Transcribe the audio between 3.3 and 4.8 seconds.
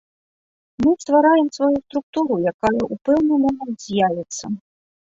момант з'явіцца.